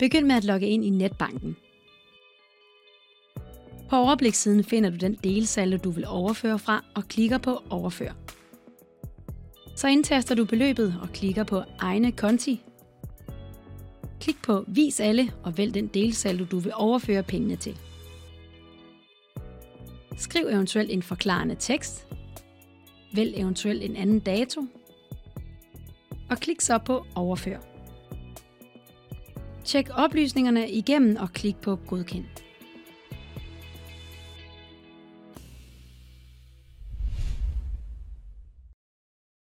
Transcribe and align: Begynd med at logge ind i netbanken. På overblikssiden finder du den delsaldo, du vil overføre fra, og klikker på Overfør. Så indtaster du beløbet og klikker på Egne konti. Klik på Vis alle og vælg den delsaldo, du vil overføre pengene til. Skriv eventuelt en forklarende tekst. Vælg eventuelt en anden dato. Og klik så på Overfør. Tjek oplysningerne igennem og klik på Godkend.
Begynd 0.00 0.26
med 0.26 0.34
at 0.34 0.44
logge 0.44 0.66
ind 0.66 0.84
i 0.84 0.90
netbanken. 0.90 1.56
På 3.90 3.96
overblikssiden 3.96 4.64
finder 4.64 4.90
du 4.90 4.96
den 4.96 5.14
delsaldo, 5.14 5.76
du 5.76 5.90
vil 5.90 6.06
overføre 6.06 6.58
fra, 6.58 6.84
og 6.94 7.08
klikker 7.08 7.38
på 7.38 7.62
Overfør. 7.70 8.12
Så 9.76 9.88
indtaster 9.88 10.34
du 10.34 10.44
beløbet 10.44 10.96
og 11.02 11.08
klikker 11.08 11.44
på 11.44 11.62
Egne 11.78 12.12
konti. 12.12 12.62
Klik 14.20 14.42
på 14.42 14.64
Vis 14.68 15.00
alle 15.00 15.32
og 15.42 15.58
vælg 15.58 15.74
den 15.74 15.86
delsaldo, 15.86 16.44
du 16.44 16.58
vil 16.58 16.72
overføre 16.74 17.22
pengene 17.22 17.56
til. 17.56 17.78
Skriv 20.18 20.46
eventuelt 20.46 20.90
en 20.90 21.02
forklarende 21.02 21.56
tekst. 21.58 22.06
Vælg 23.14 23.34
eventuelt 23.36 23.82
en 23.82 23.96
anden 23.96 24.20
dato. 24.20 24.66
Og 26.30 26.38
klik 26.38 26.60
så 26.60 26.78
på 26.78 27.04
Overfør. 27.14 27.69
Tjek 29.70 29.90
oplysningerne 29.94 30.64
igennem 30.70 31.16
og 31.22 31.28
klik 31.32 31.60
på 31.62 31.76
Godkend. 31.86 32.49